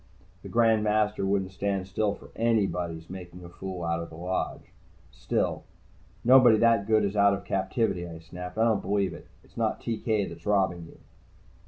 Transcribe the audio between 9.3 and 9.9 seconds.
It's not